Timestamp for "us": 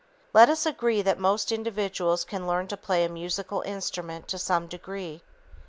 0.49-0.65